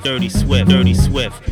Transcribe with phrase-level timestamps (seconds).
[0.00, 1.48] Swift, Dirty Swift, Dirty Swift.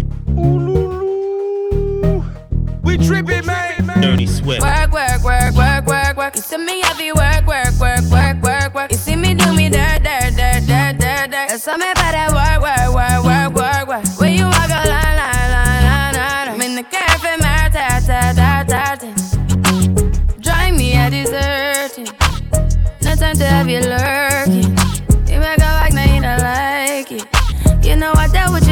[2.83, 4.01] We tripping, man.
[4.01, 4.63] Dirty Swift.
[4.63, 6.37] Work, work, work, work, work, work.
[6.37, 8.91] You see me heavy work, work, work, work, work, work.
[8.91, 11.49] You see me do me dirt, dirt, dirt, dirt, dirt, dirt.
[11.49, 14.21] There's something about that work, work, work, work, work, work.
[14.21, 16.49] When you walk a line, line, line, line, line.
[16.49, 20.39] I'm in the cafe, my ta, ta, ta, ta, ta.
[20.41, 22.09] Drive me a deserting.
[23.03, 24.18] No time to have you lurking.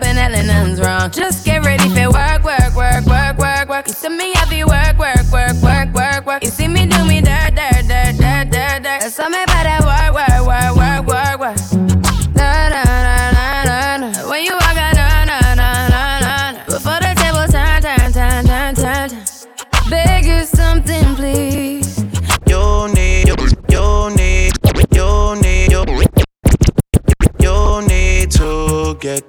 [0.00, 1.10] up and nothing's wrong.
[1.10, 3.88] Just get ready for work, work, work, work, work, work.
[3.88, 4.32] You see me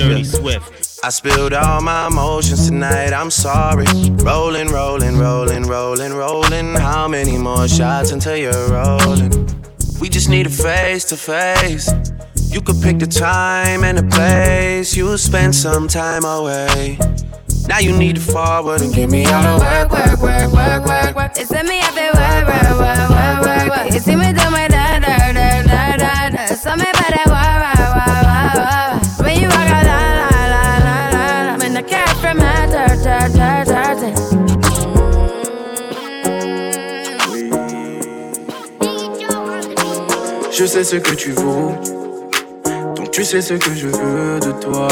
[0.00, 0.22] Dirty yeah.
[0.22, 1.00] Swift.
[1.04, 3.84] I spilled all my emotions tonight, I'm sorry.
[4.24, 6.74] Rolling, rolling, rolling, rolling, rolling.
[6.74, 9.30] How many more shots until you're rolling?
[10.00, 11.90] We just need a face to face.
[12.48, 14.96] You could pick the time and the place.
[14.96, 16.98] You'll spend some time away.
[17.68, 21.14] Now you need to forward and give me all the work, work, work, work, work,
[21.14, 21.32] work.
[21.36, 23.92] It's me up there, work, work, work, work, work, work.
[23.92, 24.66] You see me do my
[40.60, 41.72] Je sais ce que tu vaux.
[42.94, 44.88] Donc tu sais ce que je veux de toi.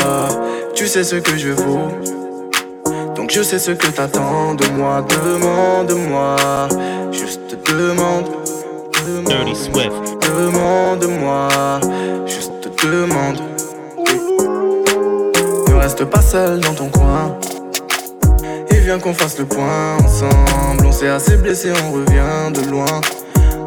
[0.74, 1.90] Tu sais ce que je vaux.
[3.14, 5.04] Donc je sais ce que t'attends de moi.
[5.06, 6.36] Demande-moi.
[7.12, 8.30] Juste demande.
[9.26, 9.56] Dirty Demande.
[9.56, 9.92] Swift.
[10.22, 11.48] Demande-moi.
[12.24, 13.36] Juste demande.
[15.68, 17.38] Ne reste pas seul dans ton coin.
[18.70, 20.86] Et viens qu'on fasse le point ensemble.
[20.86, 23.02] On s'est assez blessé, on revient de loin.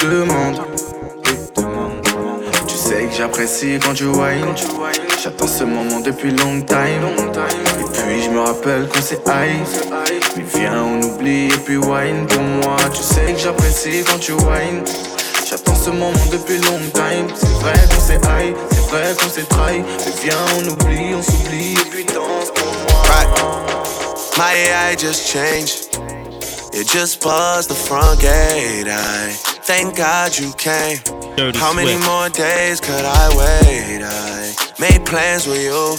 [0.00, 0.06] Tu
[2.76, 4.54] sais que j'apprécie quand tu whine.
[5.20, 7.02] J'attends ce moment depuis long time.
[7.80, 9.58] Et puis je me rappelle qu'on s'est high.
[10.36, 12.76] Mais viens, on oublie et puis wine pour moi.
[12.94, 14.84] Tu sais que j'apprécie quand tu whine.
[15.50, 17.26] J'attends ce moment depuis long time.
[17.34, 19.78] C'est vrai qu'on s'est high, c'est vrai qu'on s'est trahi.
[19.80, 23.02] Mais viens, on oublie, on s'oublie et puis danse pour moi.
[24.36, 25.88] My AI just changed.
[26.72, 28.86] It just buzzed the front gate.
[28.86, 30.96] I thank God you came.
[31.36, 32.06] Dirty How many Swift.
[32.08, 34.00] more days could I wait?
[34.02, 35.92] I made plans with you,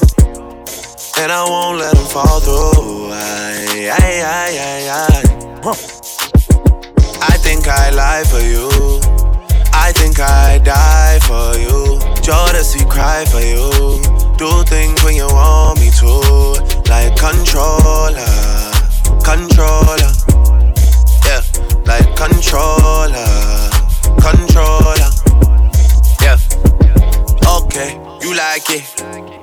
[1.22, 3.12] and I won't let them fall through.
[3.14, 5.62] I, I, I, I, I.
[5.64, 5.78] Huh.
[7.32, 8.68] I think I lie for you.
[9.72, 12.00] I think I die for you.
[12.26, 13.70] Jodeci cry for you.
[14.38, 16.12] Do things when you want me to,
[16.90, 18.34] like controller,
[19.24, 20.29] controller.
[21.90, 23.26] Yeah, like controller,
[24.22, 25.10] controller.
[26.22, 26.38] Yeah.
[27.48, 28.84] Okay, you like it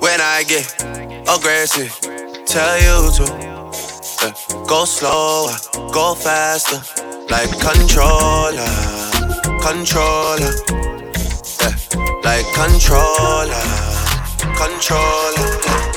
[0.01, 0.73] when I get
[1.27, 1.91] aggressive.
[2.45, 3.23] Tell you to
[4.21, 4.33] yeah.
[4.67, 5.55] go slower,
[5.91, 6.81] go faster,
[7.29, 8.67] like controller,
[9.61, 10.53] controller.
[11.61, 11.75] Yeah,
[12.23, 13.65] like controller,
[14.55, 15.87] controller.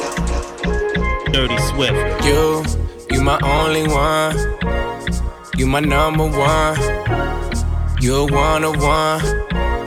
[1.33, 2.25] Dirty Swift.
[2.25, 2.65] You,
[3.11, 4.90] you my only one.
[5.61, 6.79] You my number one.
[8.01, 9.21] You're one on one.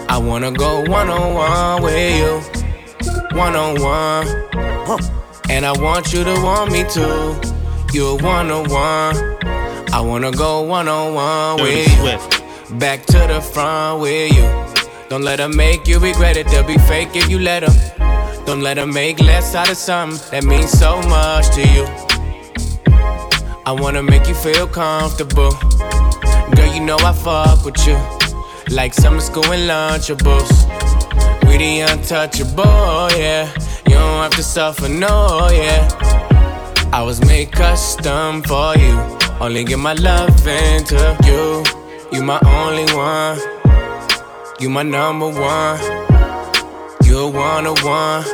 [0.07, 3.13] I wanna go one on one with you.
[3.35, 4.27] One on one.
[5.49, 7.35] And I want you to want me too.
[7.91, 9.15] You're one on one.
[9.91, 12.77] I wanna go one on one with you.
[12.77, 14.47] Back to the front with you.
[15.09, 16.45] Don't let them make you regret it.
[16.49, 18.45] They'll be fake if you let them.
[18.45, 22.12] Don't let them make less out of something that means so much to you.
[23.65, 25.51] I wanna make you feel comfortable.
[26.55, 27.97] Girl, you know I fuck with you.
[28.75, 30.51] Like summer school and lunchables.
[31.47, 33.49] We the untouchable, yeah.
[33.87, 35.87] You don't have to suffer, no, yeah.
[36.91, 38.99] I was made custom for you.
[39.39, 41.63] Only give my love into you.
[42.11, 43.39] You my only one.
[44.59, 45.79] You my number one.
[47.05, 48.25] You're one on one.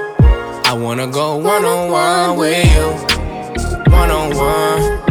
[0.66, 3.92] I wanna go one on one with you.
[3.92, 5.09] One on one.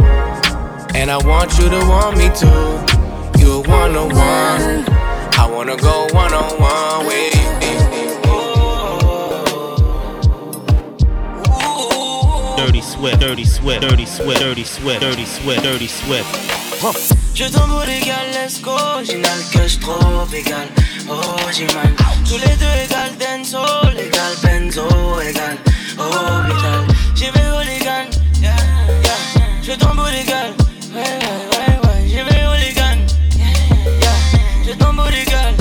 [0.99, 2.75] And I want you to want me too.
[3.39, 4.83] You're one on one.
[5.39, 7.49] I wanna go one on one with you.
[12.57, 16.27] Dirty Swift, Dirty Swift, Dirty Swift, Dirty Swift, Dirty Swift, Dirty Swift.
[17.33, 18.75] Je tombe légal, let's go.
[19.01, 19.21] J'ai
[19.57, 20.67] que je trouve égal.
[21.09, 21.23] Oh,
[21.53, 21.95] j'ai mal.
[22.27, 23.63] Tous les deux égal, denso,
[23.97, 24.85] égal, benzo,
[25.21, 25.57] égal.
[25.97, 26.03] Oh,
[26.45, 26.85] égal.
[27.15, 28.07] J'y vais au légal.
[28.41, 28.53] Yeah,
[29.01, 29.39] yeah.
[29.63, 30.68] Je tombe légal.
[30.91, 32.07] Ouais, ouais, ouais.
[32.07, 32.39] J'y vais
[33.37, 34.11] yeah.
[34.65, 35.53] Je tombe légal.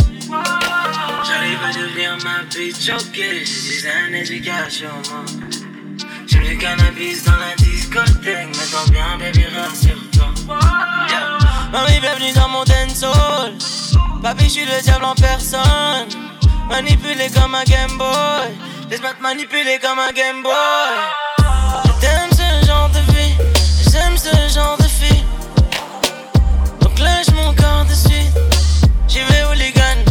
[1.26, 3.14] J'arrive à devenir ma bitch, ok.
[3.14, 5.24] J'ai des années d'éducation, moi.
[6.26, 8.48] J'ai du cannabis dans la discothèque.
[8.52, 10.28] Mais tant bien, baby, rassure-toi.
[11.08, 11.38] Yeah.
[11.72, 13.52] Mamie, bienvenue dans mon dancehall.
[14.22, 16.08] Papi, je suis le diable en personne.
[16.70, 18.48] Manipulé comme un Game Boy.
[18.88, 20.54] Laisse-moi te manipuler comme un Game Boy.
[22.00, 23.34] J'aime ce genre de vie.
[23.92, 24.77] J'aime ce genre
[27.18, 28.38] Dégage mon corps de suite,
[29.08, 30.04] j'y vais où les guns.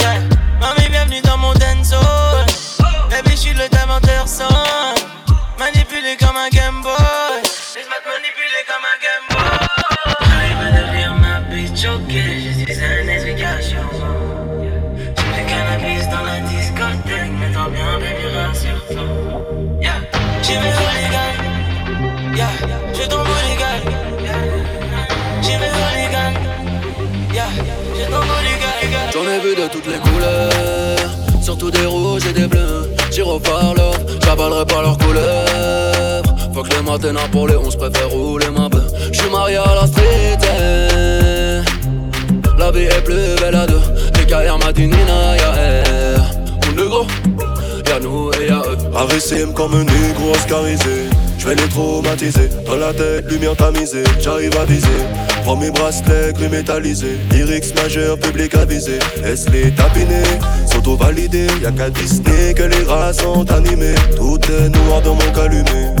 [0.00, 0.20] Yeah.
[0.60, 2.46] Mamie, bienvenue dans mon dance hall.
[3.08, 4.48] Baby, je suis le talenteur sans
[5.58, 7.07] manipuler comme un Game Boy.
[29.70, 32.90] Toutes les couleurs, surtout des rouges et des bleus.
[33.10, 36.22] J'y par l'offre, j'avalerai pas leurs couleurs.
[36.54, 38.90] Faut que les matins pour les 11 préfère rouler ma bœuf.
[39.12, 41.62] J'suis marié à la street, eh.
[42.58, 43.80] la vie est plus belle à deux.
[44.18, 46.22] Les carrières matinina, y'a elle.
[46.68, 47.06] On est gros,
[47.86, 48.78] y'a nous et y'a eux.
[48.94, 51.17] Arrêtez-moi comme un négro oscarisé.
[51.38, 52.48] Je vais les traumatiser.
[52.66, 54.04] Dans la tête, lumière tamisée.
[54.20, 54.88] J'arrive à viser.
[55.44, 57.18] Prends mes bracelets gris métallisés.
[57.30, 58.98] Lyrics majeur, public avisé.
[59.22, 60.22] Laisse-les tapiner.
[60.66, 61.46] S'auto-valider.
[61.62, 63.94] Y'a qu'à Disney que les rats sont animés.
[64.16, 65.94] Tout est noir dans mon calumet.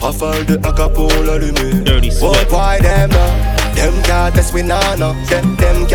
[0.00, 1.84] Rafale de AK pour l'allumer.
[1.84, 3.60] Dirty What boy them now?
[3.74, 5.14] Them can't test we nana.
[5.28, 5.86] Them them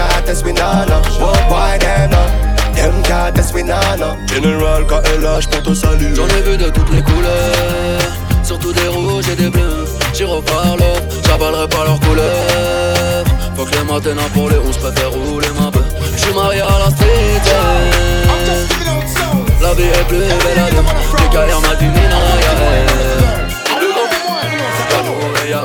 [0.46, 1.02] we nana.
[1.20, 2.56] What boy them now?
[2.76, 4.16] Them can't test we nana.
[4.28, 6.16] General KLH pour te saluer.
[6.16, 8.12] J'en ai vu de toutes les couleurs,
[8.46, 9.86] surtout des rouges et des bleus.
[10.14, 13.26] J'y par l'offre, j'avalerai pas leurs couleurs.
[13.58, 15.84] Faut que les matins pour les 11 préfère rouler ma bœuf.
[16.16, 17.42] J'suis marié à la street.
[19.62, 20.84] La vie est plus belle à deux.
[21.24, 22.90] Les carrières matinina, y'a elle.
[25.50, 25.62] Y'a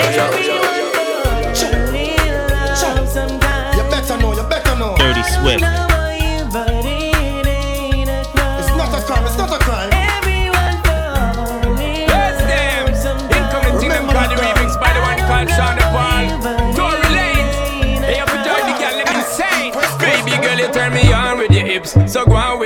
[4.17, 5.90] nous et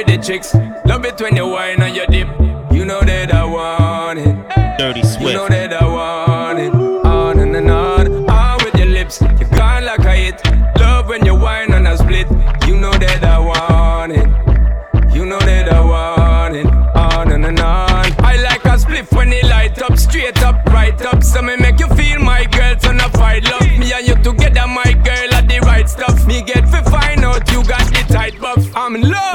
[0.07, 0.55] with the chicks.
[0.87, 2.29] Love it when you whine on your dip.
[2.73, 4.79] You know that I want it.
[4.79, 5.23] Dirty Swift.
[5.23, 6.75] You know that I want it.
[6.75, 9.21] On and, and on, on with your lips.
[9.21, 10.41] You gone like a hit.
[10.81, 12.29] Love when you whine on a split.
[12.67, 15.15] You know that I want it.
[15.15, 16.67] You know that I want it.
[16.67, 18.07] On and, and on.
[18.25, 21.23] I like a spliff when it light up, straight up, right up.
[21.23, 23.63] So me make you feel my girl, so no fight love.
[23.63, 26.27] Me and you together, my girl, are the right stuff.
[26.27, 28.65] Me get to find out you got the tight buff.
[28.75, 29.34] I'm in love.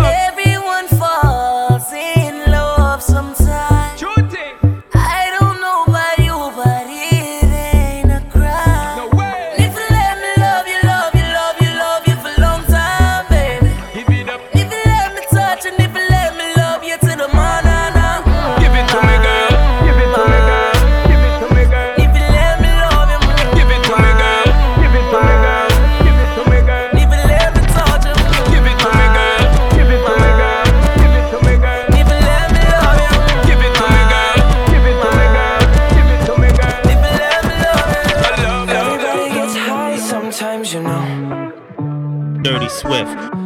[42.89, 43.38] Swift.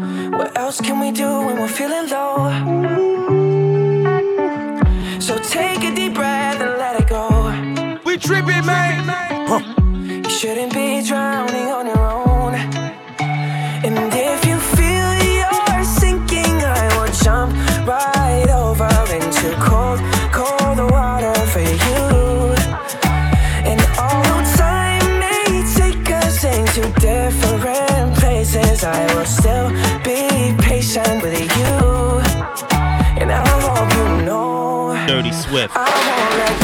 [35.54, 36.63] Dirty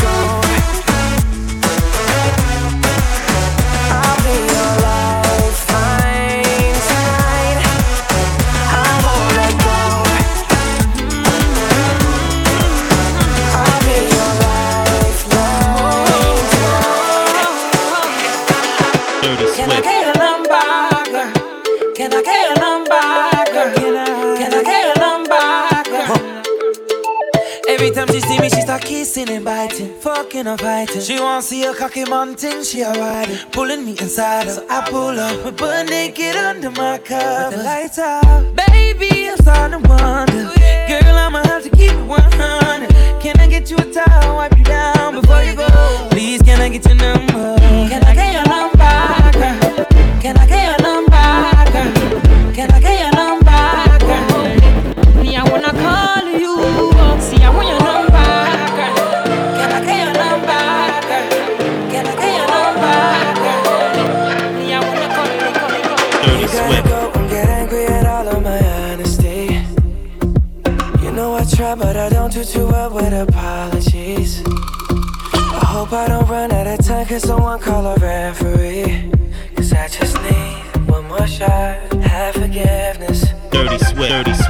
[29.20, 31.02] kissing and biting, fucking and fighting.
[31.02, 34.50] She wanna see a cocky mountain, she a riding, pulling me inside.
[34.50, 37.50] So I pull up, we butt naked under my cover.
[37.50, 40.52] With the lights out, baby, I'm starting to wonder.
[40.88, 43.22] Girl, I'ma have to keep it 100.
[43.22, 45.68] Can I get you a towel, wipe you down before you go?
[46.12, 47.19] Please, can I get your number?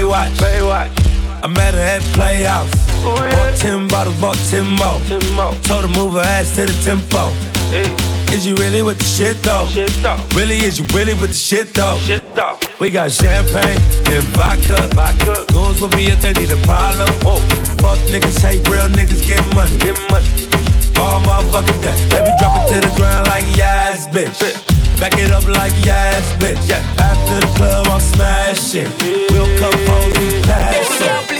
[0.00, 0.32] Baywatch.
[0.40, 1.44] Baywatch.
[1.44, 2.70] I met her at Playhouse.
[3.04, 4.64] Oh, bought 10 bottles, bought 10
[5.36, 5.52] more.
[5.68, 7.28] Told her move her ass to the tempo.
[8.32, 9.68] Is you really with the shit though?
[10.34, 12.00] Really, is you really with the shit though?
[12.80, 13.76] We got champagne
[14.08, 14.88] and vodka.
[14.96, 15.44] vodka.
[15.52, 17.08] Goons with me if they need a problem.
[17.84, 19.76] Fuck niggas, hate real niggas, get money.
[19.84, 20.28] Get money.
[20.96, 21.96] All motherfucking day.
[22.08, 24.79] Let me drop it to the ground like yes, bitch.
[25.00, 26.70] Back it up like yes, bitch.
[27.00, 28.84] After the club, I'm smashing.
[29.30, 31.39] We'll come home and pass it.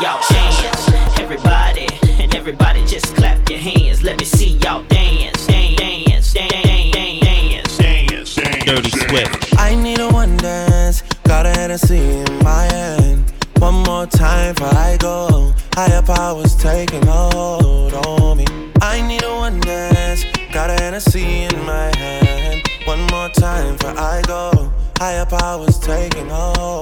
[0.00, 1.18] Y'all dance.
[1.18, 1.86] Everybody,
[2.22, 4.02] and everybody just clap your hands.
[4.02, 5.46] Let me see y'all dance.
[5.46, 8.64] Dance, dance, dance, dance, dance, dance.
[8.64, 9.58] Dirty Swift.
[9.58, 13.32] I need a one dance, got a Hennessy in my hand.
[13.58, 15.52] One more time before I go.
[15.74, 18.46] Higher powers taking a hold on me.
[18.80, 22.62] I need a one dance, got a Hennessy in my hand.
[22.84, 24.72] One more time before I go.
[24.98, 26.81] Higher powers taking a hold on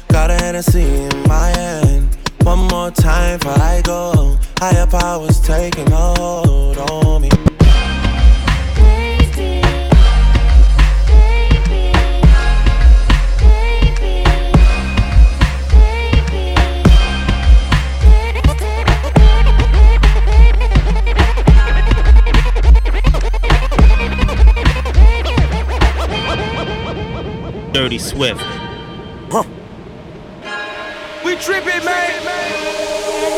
[0.11, 2.17] Got a Hennessy in my hand.
[2.43, 4.37] One more time before I go.
[4.59, 7.29] Higher powers taking hold on me.
[27.71, 28.60] Dirty Swift.
[31.41, 32.21] Tripping, man.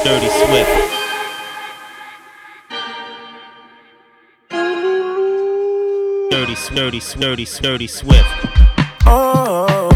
[0.04, 0.70] Dirty Swift.
[6.30, 8.30] Dirty, dirty, dirty, dirty Swift.
[9.06, 9.88] Oh,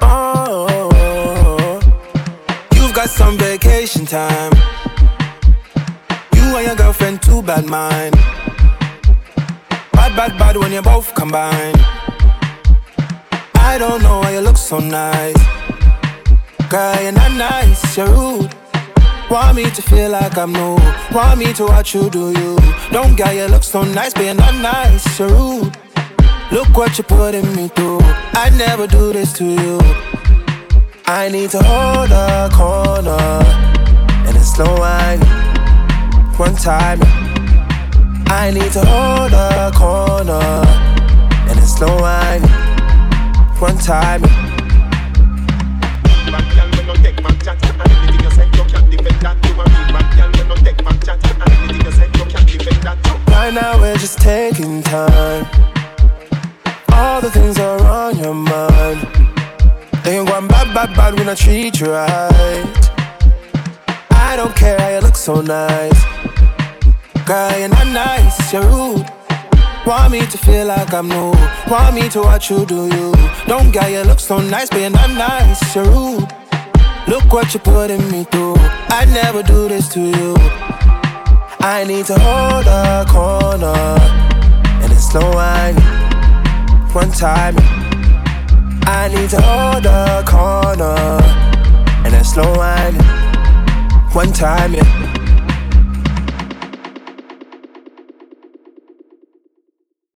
[0.00, 1.80] oh,
[2.74, 4.52] You've got some vacation time.
[6.34, 8.16] You and your girlfriend, too bad mind
[10.14, 11.91] bad, bad, bad when you both combine.
[13.72, 15.42] I don't know why you look so nice.
[16.68, 18.54] Girl, you're not nice, you're rude.
[19.30, 20.76] Want me to feel like I'm new.
[21.10, 22.58] Want me to watch you do you.
[22.90, 25.74] Don't get you look so nice, but you're not nice, you're rude.
[26.52, 28.00] Look what you're putting me through.
[28.34, 29.80] I'd never do this to you.
[31.06, 33.24] I need to hold a corner
[34.26, 35.20] and it's slow wine.
[36.36, 37.00] One time.
[38.26, 40.62] I need to hold a corner
[41.48, 42.61] and it's slow wine.
[43.62, 44.22] One time.
[53.28, 55.46] Right now we're just taking time.
[56.88, 59.06] All the things are on your mind.
[60.02, 62.90] They ain't going bad, bad, bad when I treat you right.
[64.10, 66.04] I don't care how you look so nice.
[67.24, 69.01] Girl, you're not nice, you're rude.
[69.84, 71.32] Want me to feel like I'm new.
[71.68, 73.12] Want me to watch you do you.
[73.48, 76.28] Don't get you look so nice, you're not nice, you're rude.
[77.08, 78.54] Look what you're putting me through.
[78.58, 80.36] I'd never do this to you.
[81.58, 83.74] I need to hold a corner,
[84.82, 85.74] and it's slow wine.
[86.92, 87.56] One time,
[88.86, 90.94] I need to hold a corner,
[92.04, 92.94] and it's slow wine.
[94.12, 95.21] One time, yeah.